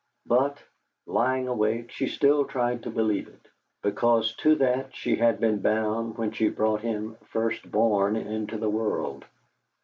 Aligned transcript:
But, 0.25 0.63
lying 1.05 1.47
awake, 1.47 1.91
she 1.91 2.07
still 2.07 2.45
tried 2.45 2.81
to 2.81 2.89
believe 2.89 3.27
it, 3.27 3.47
because 3.83 4.33
to 4.37 4.55
that 4.55 4.95
she 4.95 5.15
had 5.17 5.39
been 5.39 5.61
bound 5.61 6.17
when 6.17 6.31
she 6.31 6.49
brought 6.49 6.81
him, 6.81 7.17
firstborn, 7.25 8.15
into 8.15 8.57
the 8.57 8.67
world. 8.67 9.25